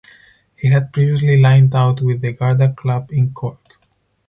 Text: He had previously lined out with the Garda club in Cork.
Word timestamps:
He 0.55 0.69
had 0.71 0.91
previously 0.91 1.39
lined 1.39 1.75
out 1.75 2.01
with 2.01 2.21
the 2.21 2.33
Garda 2.33 2.73
club 2.73 3.11
in 3.11 3.31
Cork. 3.33 3.59